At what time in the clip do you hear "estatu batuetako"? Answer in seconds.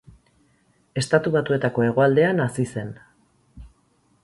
1.01-1.85